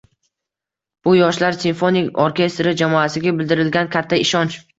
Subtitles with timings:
[1.07, 4.59] Bu- Yoshlar simfonik orkestri jamoasiga bildirilgan katta ishonch...